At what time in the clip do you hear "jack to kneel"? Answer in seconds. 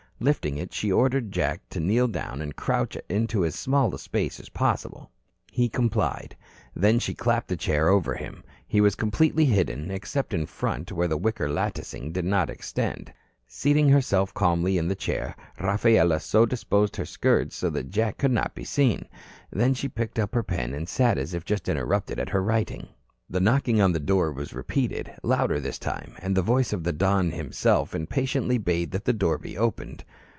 1.31-2.07